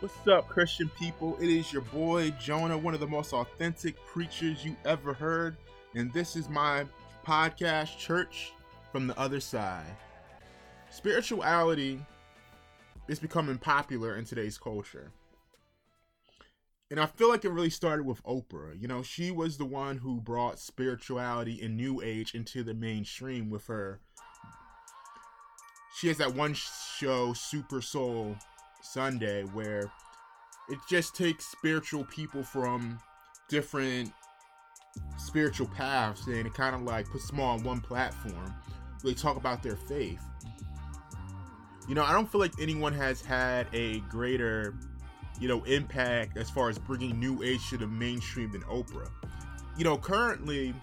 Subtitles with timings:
[0.00, 1.36] What's up, Christian people?
[1.40, 5.56] It is your boy Jonah, one of the most authentic preachers you ever heard,
[5.96, 6.84] and this is my
[7.26, 8.52] podcast, Church
[8.92, 9.96] from the Other Side.
[10.88, 12.00] Spirituality
[13.08, 15.10] is becoming popular in today's culture.
[16.92, 18.80] And I feel like it really started with Oprah.
[18.80, 23.50] You know, she was the one who brought spirituality and New Age into the mainstream
[23.50, 23.98] with her.
[25.96, 28.36] She has that one show, Super Soul
[28.80, 29.90] Sunday where
[30.68, 32.98] it just takes spiritual people from
[33.48, 34.12] different
[35.16, 38.54] spiritual paths and it kind of like puts them all on one platform.
[39.02, 40.22] They talk about their faith.
[41.88, 44.74] You know, I don't feel like anyone has had a greater,
[45.40, 49.08] you know, impact as far as bringing new age to the mainstream than Oprah.
[49.76, 50.74] You know, currently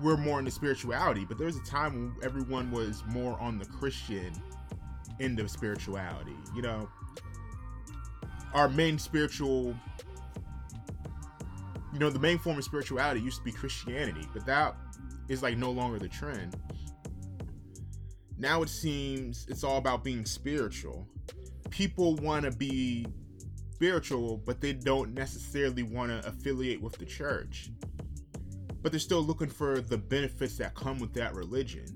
[0.00, 3.64] we're more into spirituality, but there was a time when everyone was more on the
[3.64, 4.32] Christian
[5.20, 6.36] end of spirituality.
[6.54, 6.88] You know,
[8.54, 9.74] our main spiritual,
[11.92, 14.76] you know, the main form of spirituality used to be Christianity, but that
[15.28, 16.56] is like no longer the trend.
[18.38, 21.08] Now it seems it's all about being spiritual.
[21.70, 23.06] People want to be
[23.74, 27.70] spiritual, but they don't necessarily want to affiliate with the church.
[28.80, 31.86] But they're still looking for the benefits that come with that religion.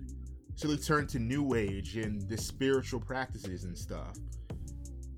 [0.54, 4.16] So they turn to New Age and the spiritual practices and stuff.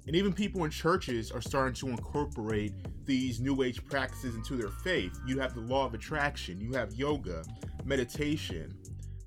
[0.07, 2.75] And even people in churches are starting to incorporate
[3.07, 5.19] these New Age practices into their faith.
[5.27, 7.43] You have the law of attraction, you have yoga,
[7.85, 8.75] meditation,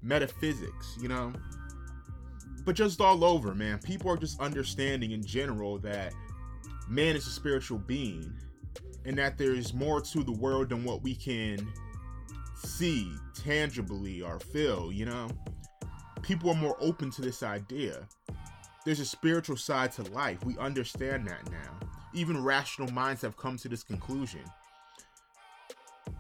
[0.01, 1.33] metaphysics, you know?
[2.63, 3.79] But just all over, man.
[3.79, 6.13] People are just understanding in general that
[6.87, 8.33] man is a spiritual being
[9.05, 11.71] and that there's more to the world than what we can
[12.55, 15.27] see tangibly or feel, you know?
[16.21, 18.07] People are more open to this idea.
[18.85, 20.43] There's a spiritual side to life.
[20.45, 21.87] We understand that now.
[22.13, 24.41] Even rational minds have come to this conclusion.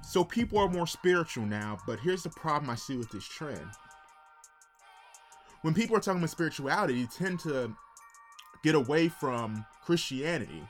[0.01, 3.67] So people are more spiritual now, but here's the problem I see with this trend.
[5.61, 7.75] When people are talking about spirituality, they tend to
[8.63, 10.63] get away from Christianity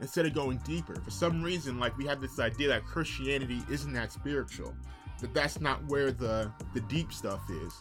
[0.00, 0.94] instead of going deeper.
[1.00, 4.74] For some reason, like we have this idea that Christianity isn't that spiritual,
[5.20, 7.72] that that's not where the the deep stuff is.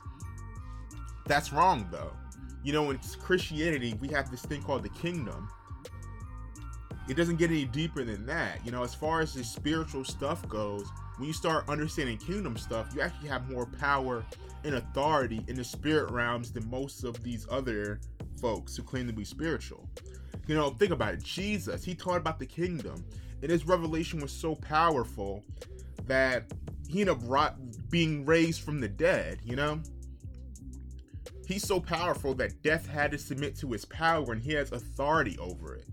[1.31, 2.11] That's wrong though.
[2.11, 2.55] Mm-hmm.
[2.61, 5.47] You know, in Christianity, we have this thing called the kingdom.
[7.07, 8.59] It doesn't get any deeper than that.
[8.65, 12.91] You know, as far as the spiritual stuff goes, when you start understanding kingdom stuff,
[12.93, 14.25] you actually have more power
[14.65, 18.01] and authority in the spirit realms than most of these other
[18.41, 19.87] folks who claim to be spiritual.
[20.47, 21.23] You know, think about it.
[21.23, 23.05] Jesus, he taught about the kingdom,
[23.41, 25.45] and his revelation was so powerful
[26.07, 26.51] that
[26.89, 27.57] he ended up
[27.89, 29.81] being raised from the dead, you know?
[31.51, 35.37] He's so powerful that death had to submit to his power and he has authority
[35.37, 35.85] over it.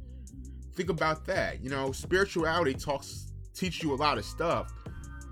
[0.74, 1.60] Think about that.
[1.60, 4.72] You know, spirituality talks teach you a lot of stuff,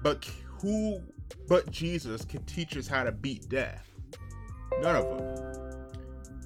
[0.03, 0.29] but
[0.61, 1.01] who
[1.47, 3.89] but Jesus can teach us how to beat death?
[4.81, 5.87] None of them.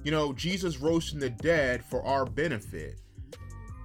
[0.03, 3.01] You know, Jesus rose from the dead for our benefit.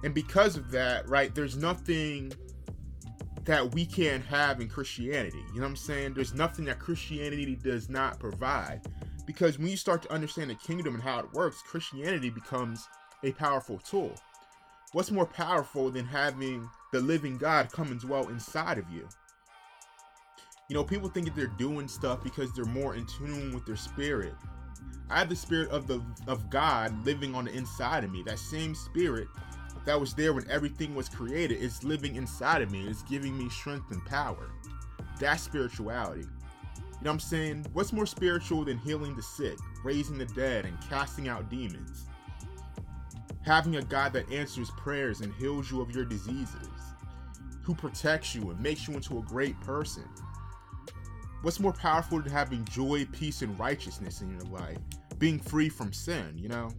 [0.03, 2.31] And because of that, right, there's nothing
[3.45, 5.43] that we can't have in Christianity.
[5.53, 6.13] You know what I'm saying?
[6.13, 8.81] There's nothing that Christianity does not provide
[9.27, 12.87] because when you start to understand the kingdom and how it works, Christianity becomes
[13.23, 14.15] a powerful tool.
[14.93, 19.07] What's more powerful than having the living God come and dwell inside of you?
[20.69, 23.75] You know, people think that they're doing stuff because they're more in tune with their
[23.75, 24.33] spirit.
[25.09, 28.23] I have the spirit of the of God living on the inside of me.
[28.25, 29.27] That same spirit
[29.85, 32.87] that was there when everything was created is living inside of me.
[32.87, 34.49] It's giving me strength and power.
[35.19, 36.25] That's spirituality.
[36.99, 37.65] You know what I'm saying?
[37.73, 42.05] What's more spiritual than healing the sick, raising the dead, and casting out demons?
[43.45, 46.67] Having a God that answers prayers and heals you of your diseases,
[47.61, 50.05] who protects you and makes you into a great person.
[51.43, 54.79] What's more powerful than having joy, peace, and righteousness in your life?
[55.19, 56.69] Being free from sin, you know?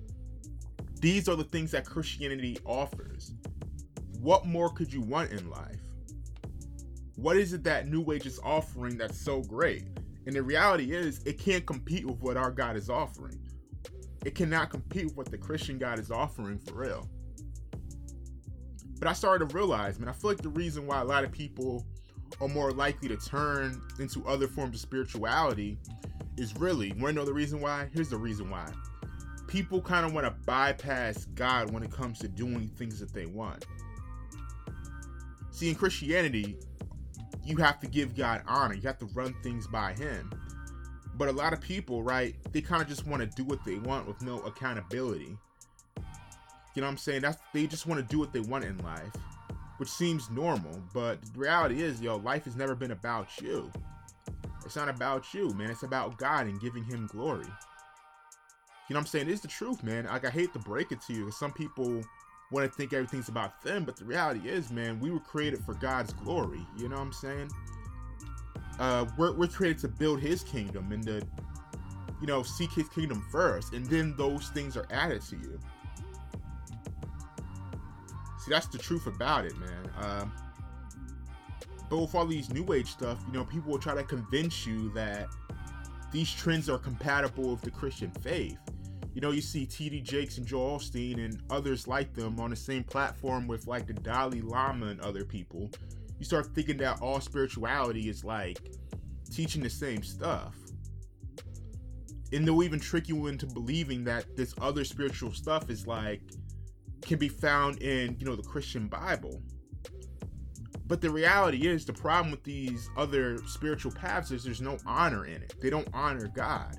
[1.00, 3.35] These are the things that Christianity offers.
[4.21, 5.79] What more could you want in life?
[7.14, 9.85] What is it that New Age is offering that's so great?
[10.28, 13.40] And the reality is, it can't compete with what our God is offering.
[14.26, 17.08] It cannot compete with what the Christian God is offering for real.
[18.98, 21.32] But I started to realize, man, I feel like the reason why a lot of
[21.32, 21.86] people
[22.42, 25.78] are more likely to turn into other forms of spirituality
[26.36, 27.88] is really, want to know the reason why?
[27.94, 28.70] Here's the reason why.
[29.46, 33.25] People kind of want to bypass God when it comes to doing things that they
[33.25, 33.64] want.
[35.52, 36.58] See, in Christianity,
[37.49, 38.75] you have to give God honor.
[38.75, 40.31] You have to run things by Him.
[41.17, 43.77] But a lot of people, right, they kind of just want to do what they
[43.77, 45.37] want with no accountability.
[46.75, 47.23] You know what I'm saying?
[47.23, 49.11] That's they just want to do what they want in life,
[49.79, 53.73] which seems normal, but the reality is, yo, life has never been about you.
[54.65, 55.71] It's not about you, man.
[55.71, 57.47] It's about God and giving him glory.
[58.89, 59.29] You know what I'm saying?
[59.29, 60.05] It's the truth, man.
[60.05, 61.31] Like I hate to break it to you.
[61.31, 62.05] Some people
[62.50, 65.75] want to think everything's about them, but the reality is, man, we were created for
[65.75, 66.67] God's glory.
[66.77, 67.50] You know what I'm saying?
[68.79, 71.21] Uh, we're, we're created to build His kingdom and to,
[72.21, 75.59] you know, seek His kingdom first, and then those things are added to you.
[78.39, 79.91] See, that's the truth about it, man.
[80.00, 80.33] Um,
[81.91, 84.91] but with all these new age stuff, you know, people will try to convince you
[84.91, 85.29] that
[86.12, 88.59] these trends are compatible with the Christian faith
[89.14, 92.56] you know, you see TD Jakes and Joel Osteen and others like them on the
[92.56, 95.70] same platform with like the Dalai Lama and other people.
[96.19, 98.58] You start thinking that all spirituality is like
[99.31, 100.55] teaching the same stuff.
[102.32, 106.20] And they'll even trick you into believing that this other spiritual stuff is like
[107.02, 109.43] can be found in, you know, the Christian Bible.
[110.87, 115.26] But the reality is the problem with these other spiritual paths is there's no honor
[115.26, 115.54] in it.
[115.61, 116.78] They don't honor God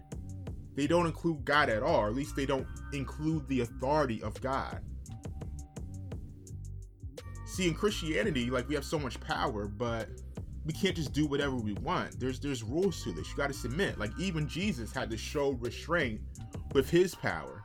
[0.79, 4.79] they don't include God at all, at least they don't include the authority of God.
[7.45, 10.07] See, in Christianity, like we have so much power, but
[10.65, 12.17] we can't just do whatever we want.
[12.17, 13.29] There's there's rules to this.
[13.29, 13.99] You got to submit.
[13.99, 16.21] Like even Jesus had to show restraint
[16.73, 17.61] with his power.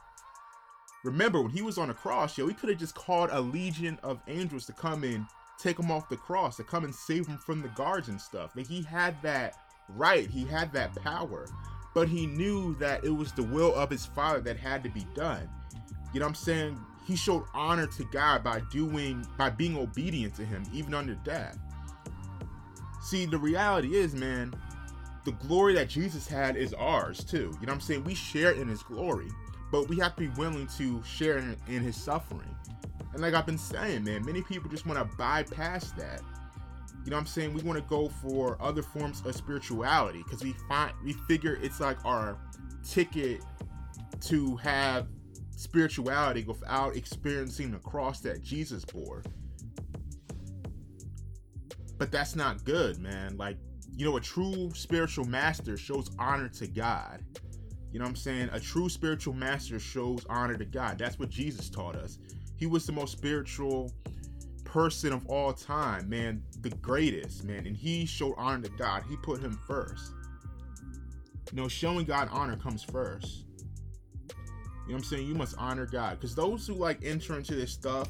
[1.04, 3.96] Remember when he was on the cross, yo, he could have just called a legion
[4.02, 5.24] of angels to come and
[5.60, 8.56] take him off the cross, to come and save him from the guards and stuff.
[8.56, 9.54] Like he had that
[9.88, 10.28] right.
[10.28, 11.46] He had that power
[11.94, 15.06] but he knew that it was the will of his father that had to be
[15.14, 15.48] done.
[16.12, 16.80] You know what I'm saying?
[17.06, 21.58] He showed honor to God by doing by being obedient to him even under death.
[23.02, 24.54] See, the reality is, man,
[25.24, 27.36] the glory that Jesus had is ours too.
[27.38, 28.04] You know what I'm saying?
[28.04, 29.28] We share in his glory,
[29.70, 32.54] but we have to be willing to share in, in his suffering.
[33.12, 36.22] And like I've been saying, man, many people just want to bypass that
[37.04, 37.52] you know what I'm saying?
[37.52, 41.78] We want to go for other forms of spirituality because we find we figure it's
[41.78, 42.38] like our
[42.82, 43.42] ticket
[44.22, 45.08] to have
[45.50, 49.22] spirituality without experiencing the cross that Jesus bore.
[51.98, 53.36] But that's not good, man.
[53.36, 53.58] Like,
[53.94, 57.22] you know, a true spiritual master shows honor to God.
[57.92, 58.48] You know what I'm saying?
[58.52, 60.98] A true spiritual master shows honor to God.
[60.98, 62.18] That's what Jesus taught us.
[62.56, 63.92] He was the most spiritual
[64.64, 69.04] person of all time, man, the greatest, man, and he showed honor to God.
[69.08, 70.12] He put him first.
[71.52, 73.44] You know, showing God honor comes first.
[74.28, 74.34] You
[74.90, 75.28] know what I'm saying?
[75.28, 76.18] You must honor God.
[76.18, 78.08] Because those who like enter into this stuff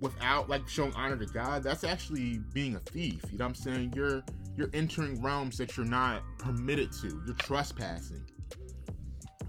[0.00, 3.22] without like showing honor to God, that's actually being a thief.
[3.32, 3.92] You know what I'm saying?
[3.96, 4.22] You're
[4.56, 7.22] you're entering realms that you're not permitted to.
[7.26, 8.22] You're trespassing.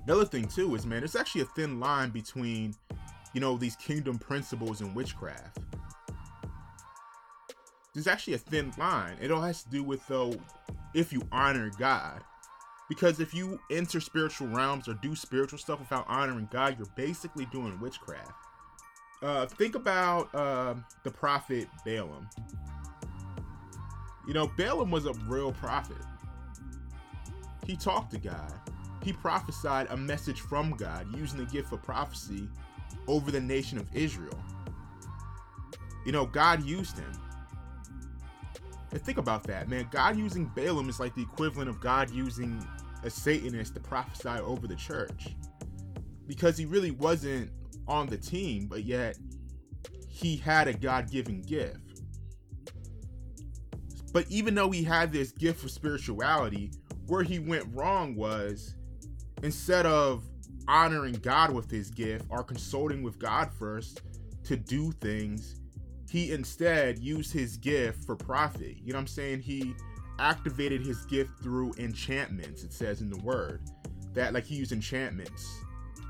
[0.06, 2.74] Another thing too is man, there's actually a thin line between
[3.36, 5.60] you know, these kingdom principles and witchcraft.
[7.96, 9.16] There's actually a thin line.
[9.22, 10.36] It all has to do with though
[10.94, 12.22] if you honor God.
[12.90, 17.46] Because if you enter spiritual realms or do spiritual stuff without honoring God, you're basically
[17.48, 18.34] doing witchcraft.
[19.24, 22.30] Uh, think about uh, the prophet Balaam.
[24.28, 25.98] You know, Balaam was a real prophet.
[27.66, 28.54] He talked to God.
[29.04, 32.48] He prophesied a message from God using the gift of prophecy
[33.08, 34.40] over the nation of Israel.
[36.06, 37.12] You know, God used him.
[38.96, 39.90] And think about that, man.
[39.92, 42.66] God using Balaam is like the equivalent of God using
[43.04, 45.36] a Satanist to prophesy over the church.
[46.28, 47.52] Because he really wasn't
[47.90, 49.18] on the team, but yet
[50.08, 52.04] he had a God given gift.
[54.14, 56.72] But even though he had this gift of spirituality,
[57.08, 58.76] where he went wrong was
[59.44, 60.24] instead of
[60.70, 64.04] honoring God with his gift or consulting with God first
[64.46, 65.60] to do things,
[66.10, 68.78] he instead used his gift for profit.
[68.78, 69.42] You know what I'm saying?
[69.42, 69.76] He
[70.20, 73.62] activated his gift through enchantments, it says in the word.
[74.14, 75.60] That like he used enchantments.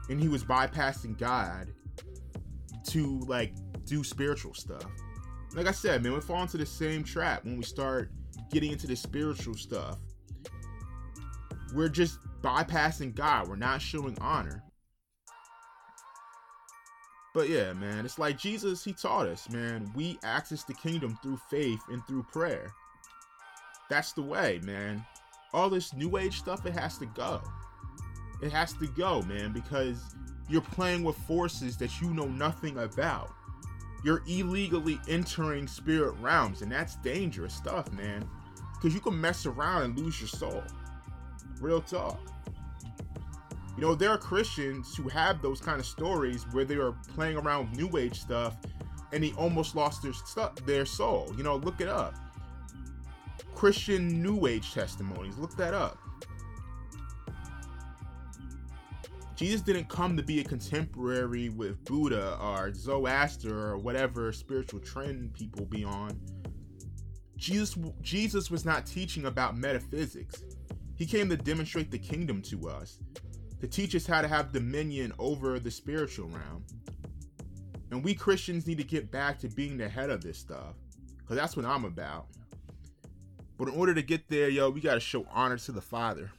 [0.09, 1.69] And he was bypassing God
[2.89, 3.53] to like
[3.85, 4.85] do spiritual stuff.
[5.55, 8.11] Like I said, man, we fall into the same trap when we start
[8.51, 9.97] getting into the spiritual stuff.
[11.73, 13.47] We're just bypassing God.
[13.47, 14.64] We're not showing honor.
[17.35, 21.37] But yeah, man, it's like Jesus, he taught us, man, we access the kingdom through
[21.49, 22.71] faith and through prayer.
[23.89, 25.05] That's the way, man.
[25.51, 27.41] All this new age stuff, it has to go.
[28.41, 30.15] It has to go, man, because
[30.47, 33.33] you're playing with forces that you know nothing about.
[34.05, 38.25] You're illegally entering spirit realms, and that's dangerous stuff, man.
[38.75, 40.63] Because you can mess around and lose your soul.
[41.59, 42.17] Real talk.
[43.75, 47.37] You know, there are Christians who have those kind of stories where they are playing
[47.37, 48.57] around with New Age stuff
[49.11, 51.33] and he almost lost their stuff, their soul.
[51.37, 52.15] You know, look it up.
[53.53, 55.37] Christian New Age testimonies.
[55.37, 55.97] Look that up.
[59.35, 65.33] Jesus didn't come to be a contemporary with Buddha or Zoroaster or whatever spiritual trend
[65.33, 66.17] people be on.
[67.35, 70.43] Jesus Jesus was not teaching about metaphysics.
[70.95, 72.99] He came to demonstrate the kingdom to us,
[73.65, 76.63] to teach us how to have dominion over the spiritual realm.
[77.89, 80.75] And we Christians need to get back to being the head of this stuff,
[81.17, 82.27] because that's what I'm about.
[83.57, 86.29] But in order to get there, yo, we got to show honor to the Father.